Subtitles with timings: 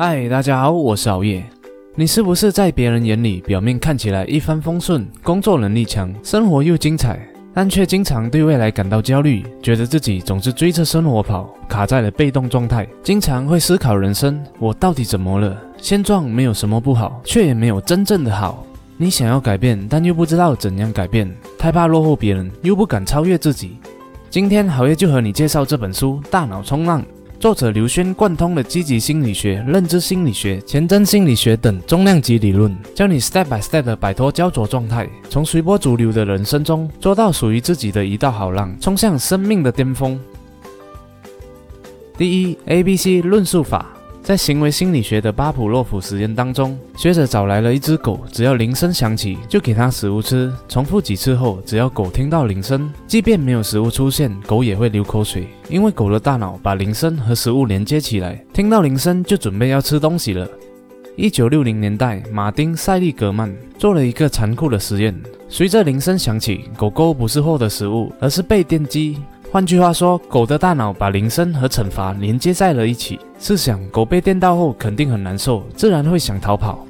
[0.00, 1.42] 嗨，大家好，我是熬夜。
[1.96, 7.18] 你是不是在别人眼里表面看起来一帆风顺，工作能力强，生活又精彩，
[7.52, 15.60] 但却经常对未来感到焦虑，觉得自己总是追着生活跑，卡在了被动状态，经常会思考人生：我到底怎么了？
[15.78, 18.64] 现状没有什么不好，却也没有真正的好。
[18.96, 21.28] 你想要改变，但又不知道怎样改变，
[21.58, 23.78] 太怕落后别人，又不敢超越自己。
[24.30, 27.02] 今天好夜就和你介绍这本书《大脑冲浪》。
[27.40, 40.18] 作者刘轩贯通了积极心理学、认知心理学、前瞻心理学等重量级理论，教你 step by step 的摆脱焦灼状态，从随波逐流的人生中捉到属于自己的一道好浪，冲向生命的巅峰。
[42.16, 43.97] 第一，A B C 论述法。
[44.22, 50.52] 在行为心理学的巴甫洛夫实验当中，学者找来了一只狗，只要铃声响起，就给它食物吃。
[50.68, 60.46] 重复几次后，只要狗听到铃声，即便没有食物出现，狗也会流口水，因为狗的大脑把铃声和食物连接起来，听到铃声就准备要吃东西了。
[61.16, 65.12] 一九六零年代，马丁·塞利格曼做了一个残酷的实验：
[65.48, 69.18] 随着铃声响起，狗狗不是获得食物，而是被电击。
[69.50, 73.18] 换句话说，狗的大脑把铃声和惩罚连接在了一起。
[73.40, 76.84] 试想，狗被电到后肯定很难受，自然会想逃跑。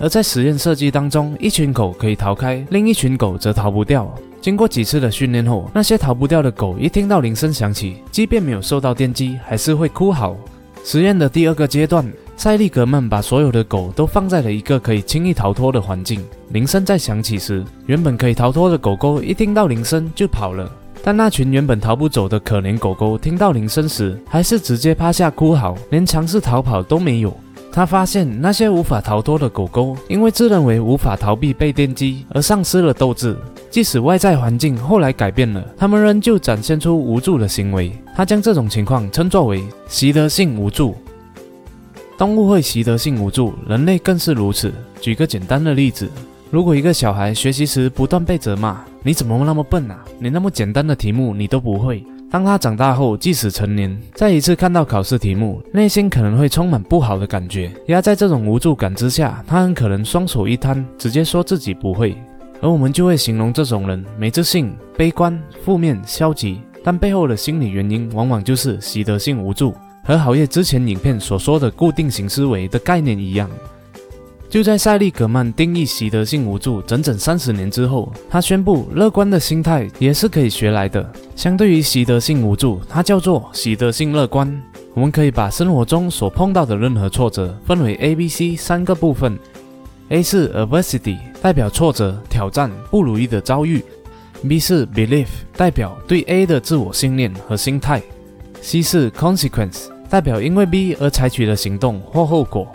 [0.00, 4.10] 而在实验设计当中，一群狗可以逃开，另一群狗则逃不掉。
[4.40, 10.34] 经过几次的训练后，那些逃不掉的狗一听到铃声响起，即便没有受到电击，还是会哭嚎。
[10.82, 16.24] 实验的第二个阶段，塞利格曼把所有的狗都放在了一个可以轻易逃脱的环境。
[16.48, 20.72] 铃声在响起时，原本可以逃脱的狗狗一听到铃声就跑了。
[21.02, 27.34] 但那群原本逃不走的可怜狗狗，听到铃声时，还是直接趴下哭嚎，连尝试逃跑都没有。
[27.72, 33.36] 他发现那些无法逃脱的狗狗，因为自认为无法逃避被电击而丧失了斗志。
[33.70, 37.92] 即使外在环境后来改变了，它们仍旧展现出无助的行为。
[38.16, 40.96] 他将这种情况称作为习得性无助。
[42.18, 44.74] 动物会习得性无助，人类更是如此。
[45.00, 46.10] 举个简单的例子。
[46.50, 50.04] 如果一个小孩学习时不断被责骂，你怎么那么笨啊？
[50.18, 52.04] 你那么简单的题目你都不会。
[52.30, 57.72] 当他长大后，即使成年，再一次看到考试题目，内心可能会充满不好的感觉。
[57.86, 62.16] 压在这种无助感之下，他很可能双手一摊，直接说自己不会。
[62.60, 69.74] 而我们就会形容这种人没自信、悲观、负面、消极，但背后的心理原因往往就是习得性无助，
[70.04, 73.50] 和好业之前影片所说的固定型思维的概念一样。
[74.50, 81.08] 就在塞利格曼定义习得性无助整整三十年之后，他宣布乐观的心态也是可以学来的。
[81.36, 84.60] 相对于习得性无助，它叫做习得性乐观。
[84.92, 89.38] 我们可以把生活中所碰到的任何挫折分为 A、B、C 三个部分。
[90.08, 93.80] A 是 adversity，代表挫折、挑战、不如意的遭遇
[94.42, 98.02] ；B 是 belief，代表对 A 的自我信念和心态
[98.60, 102.66] ；C 是 consequence，代表因为 B 而采取的行动或后果。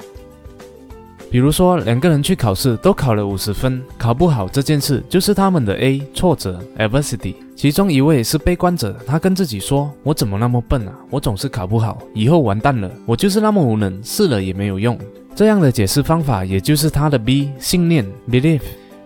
[1.31, 7.36] 比如说，两个人去考试都考了五十分，考不好这件事就是他们的 A 挫折 adversity。
[7.56, 10.94] 其中一位是悲观者，他跟自己说：“我怎么那么笨啊？
[11.09, 12.90] 我总是考不好，以后完蛋了。
[13.06, 14.97] 我就是那么无能，试了也没有用。”
[15.35, 18.62] 这样的解释方法也就是他的 B 信念 belief。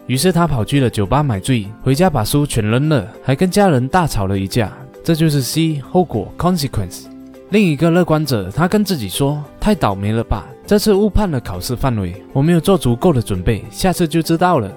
[0.06, 4.72] 于是他跑去了酒吧买醉，回家把书全扔了，还跟家人大吵了一架。
[5.04, 7.06] 这就是 C 后果 consequence。
[7.50, 14.72] 另一个乐观者，他跟自己说：“太倒霉了吧。”这次误判了考试范围，我没有做足够的准备，下次就知道了。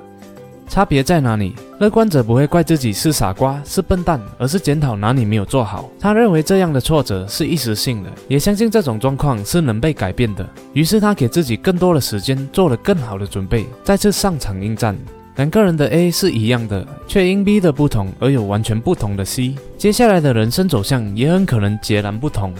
[0.66, 1.54] 差别在哪里？
[1.80, 5.90] 乐观者不会怪自己是傻瓜、是笨蛋，而是检讨哪里没有做好。
[6.00, 10.48] 他认为这样的挫折是一时性的，也相信这种状况是能被改变的。
[10.72, 14.96] 于是他给自己更多的时间，做了更好的准备，再次上场应战。
[15.36, 19.56] 两个人的 A 是一样的，却因 B 的不同而有完全不同的 C。
[19.76, 22.54] 接下来的人生走向也很可能截然不同。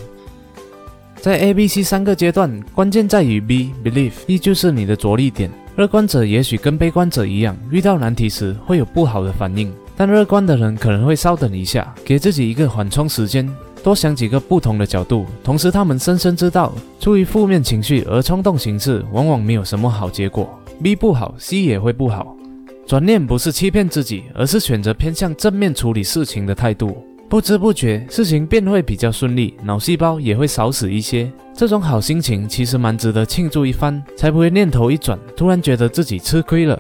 [1.23, 5.49] 在 A、B、C 三个阶段，关键在于 B belief，依旧是你的着力点。
[5.77, 13.49] 乐观者也许跟悲观者一样，遇到难题时会有不好的反应，但乐观的人可能会稍等一下，给自己一个缓冲时间，
[13.85, 15.25] 多想几个不同的角度。
[15.45, 20.51] 同时，他们深深知道，出于负面情绪而冲动行事，往往没有什么好结果。
[20.83, 22.37] B 不好，C 也会不好。
[22.85, 27.01] 转念不是欺骗自己，而是选择偏向正面处理事情的态度。
[27.33, 31.33] 不知不觉，事情便会比较顺利，脑细胞也会少死一些。
[31.55, 36.79] 这种好心情其实蛮值得庆祝一番，才不会念头一转，突然觉得自己吃亏了。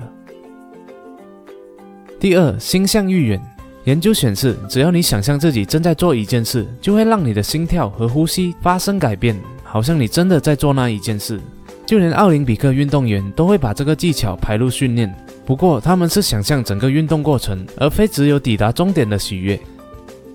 [2.20, 3.40] 第二，心向愈远。
[3.84, 9.34] 研究显示，只要你想象自己正在做一件事，就会让你的心跳和呼吸发生改变，
[9.64, 11.40] 好像你真的在做那一件事。
[11.86, 15.10] 就连奥林匹克运动员都会把这个技巧排入训练，
[15.46, 19.58] 不过他们是想象整个运动过程，而非只有抵达终点的喜悦。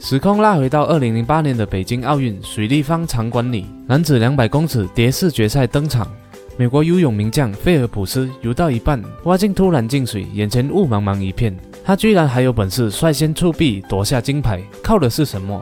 [0.09, 6.07] 时空拉回到二零零八年的北京奥运水立方场馆里，男子两百公尺蝶式决赛登场。
[6.55, 11.53] 美国游泳名将菲尔普斯游到一半，蛙镜突然进水，眼前雾茫茫一片。
[11.83, 15.61] 他居然还有本事率先触壁夺下金牌，靠的是什么？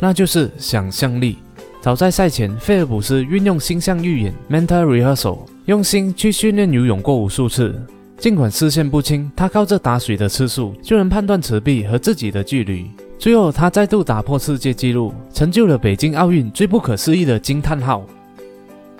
[0.00, 1.36] 那就是想象力。
[1.82, 7.78] 早在赛前，菲尔普斯运用星象预演 （mental rehearsal），用心去训练游泳过无数次。
[8.16, 12.90] 尽管视线不清，他靠着打水的次数就能判断池壁和自己的距离。
[13.22, 18.04] 最后，他再度打破世界纪录，成就了北京奥运最不可思议的惊叹号。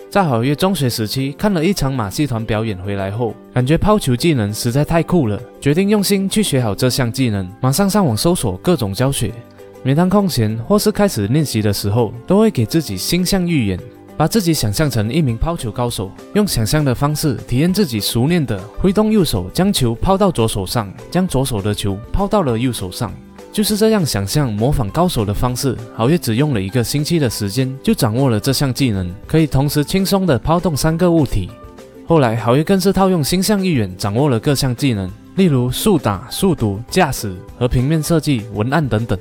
[0.08, 7.50] 在好月中学时期看了一场马戏团表演回来后，感觉抛球技能实在太酷了，决定用心去学好这项技能。
[7.60, 9.32] 马上上网搜索各种教学，
[9.82, 13.80] 每当空闲或是开始练习的时候，都会给自己星象预演，
[14.16, 23.12] 把自己想象成一名抛球高手，用想象的方式体验自己熟练的挥动右手将球抛到左手上，将左手的球抛到了右手上。
[23.52, 31.50] 就是这样想象模仿高手的方式，好月只用了一个星期的时间就掌握了这项技能，可以同时轻松地抛动三个物体。
[32.06, 39.18] 后来好月更是套用星象预演，掌握了各项技能，例如速打、速读、驾驶和平面设计、文案等等。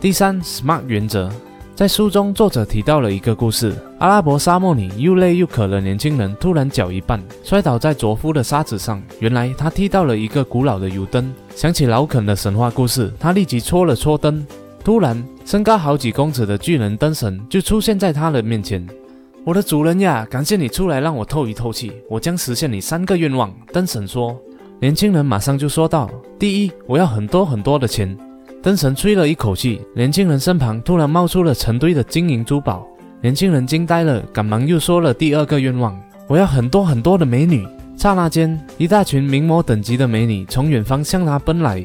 [0.00, 1.30] 第三，SMART 原则。
[1.74, 9.02] 在书中，作者提到了一个故事：阿拉伯沙漠里，又累又渴的年轻人突然脚一绊，摔倒在卓夫的沙子上。
[9.18, 11.34] 原来他踢到了一个古老的油灯。
[11.56, 14.46] 想起老肯的神话故事，他立即搓了搓灯。
[14.84, 18.86] 突然，身高好几公尺的巨人灯神就出现在他的面前。
[19.42, 23.52] 我的主人呀，感谢你出来让我透一透气，我将实现你三个愿望。
[23.72, 24.40] 灯神说。
[24.80, 28.16] 年轻人马上就说道：“第一，我要很多很多的钱。”
[28.64, 32.82] 灯神吹了一口气，年轻人身旁突然冒出了成堆的金银珠宝。
[33.20, 35.94] 年轻人惊呆了，赶忙又说了第二个愿望
[36.26, 41.84] ：“我要很多很多的美女。”刹那间，一大群名模等级的美女从远方向他奔来。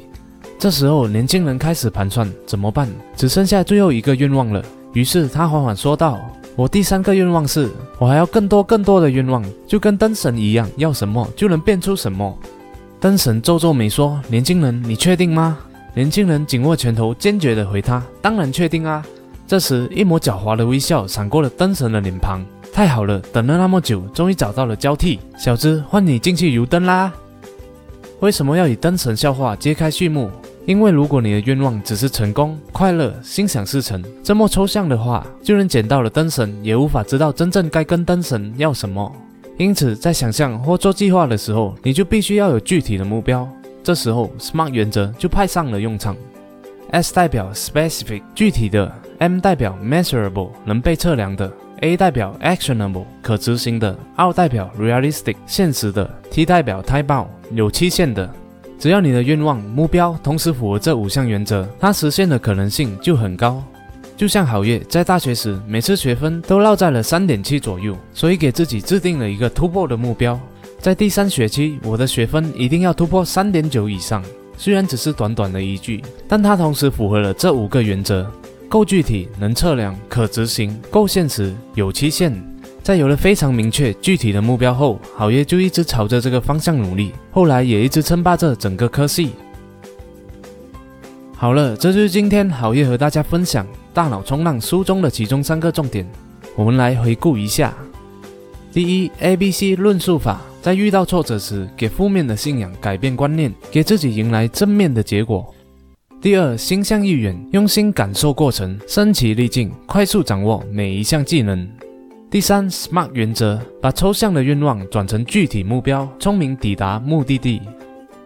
[0.58, 4.64] 这时候，年轻人开始盘算怎么办，只剩下最后一个愿望了。
[4.94, 6.18] 于是他缓缓说道
[6.56, 12.34] ：“我第三个愿望是，我还要更多更多的愿望，就跟灯神一样，要什么就能变出什么。”
[13.02, 15.58] 灯神皱皱眉说：“年轻人，你确定吗？”
[15.94, 19.06] 年轻人紧握拳头，坚决地回他：“当然确定啊！”
[19.48, 22.46] 这时，一抹狡猾的微笑闪过了灯神的脸庞。
[22.72, 25.20] 太好了，等了那么久，终于找到了交替。
[25.38, 27.12] 小子，换你进去油灯啦！
[28.20, 30.30] 为什么要以灯神笑话揭开序幕？
[30.66, 39.12] 因为如果你的愿望只是成功、快乐、心想事成这么抽象的话，就连捡到了灯神也无法知道真正该跟灯神要什么。
[39.58, 43.50] 因此，在想象或做计划的时候，你就必须要有具体的目标。
[43.90, 46.16] 这时候，SMART 原则就派上了用场。
[46.92, 51.52] S 代表 specific 具体的，M 代表 measurable 能被测量的
[51.82, 58.32] ，A 代表 actionable 可执行的，R 代表 realistic 现实的，T 代表 time bound 有期限的。
[58.78, 63.64] 只要你的愿望目标同时符合这五项原则，它实现的可能性就很高。
[64.16, 70.40] 就像好月在大学时，每次学分都落在了三点七左右，所以给自己制定了一个突破的目标。
[70.80, 74.24] 在第三学期，我的学分一定要突破三点九以上。
[74.58, 78.26] 虽然只是短短的一句，但它同时符合了这五个原则：
[78.70, 82.34] 够具体、能测量、可执行、够现实、有期限。
[82.81, 87.12] 在有了非常明确具体的目标后，好业就一直朝着这个方向努力。
[87.30, 89.31] 后来也一直称霸着整个科系。
[91.36, 96.10] 好了，这就是今天好业和大家分享《大脑冲浪》书中的其中三个重点。
[96.56, 97.74] 我们来回顾一下：
[98.71, 100.42] 第一，A B C 论述法。
[100.61, 105.54] 在遇到挫折时，给负面的信仰改变观念，给自己迎来正面的结果。
[106.21, 111.66] 第二，心向意远，用心感受过程，身其力尽，快速掌握每一项技能。
[112.30, 117.61] 第三，SMART 原则，把抽象的愿望转成具体目标，聪明抵达目的地。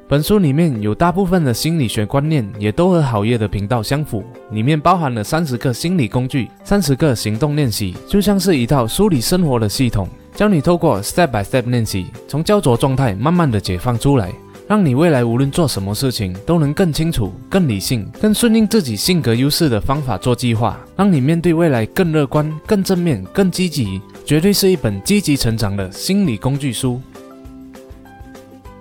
[0.09, 10.07] 本书里面有大部分的心理学观念，也都和好业的频道相符，里面包含了三十个心理工具，三十个行动练习，就像是一套梳理生活的系统。
[10.35, 14.33] 教你透过 step by step 练习，从焦灼状态慢慢的解放出来，
[14.67, 26.99] 让你未来无论做什么事情都能更清楚、更理性、更顺应自己性格优势的方法做计划，让你面对未来更乐观、更正面、更积极，绝对是一本积极成长的心理工具书。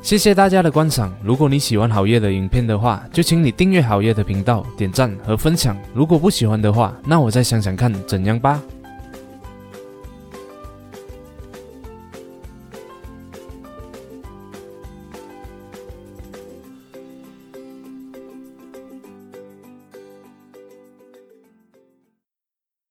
[0.00, 5.76] 谢谢大家的观赏，如果你喜欢好业的影片的话，就请你订阅好业的频道、点赞和分享。
[5.94, 8.60] 如果不喜欢的话，那我再想想看怎样吧。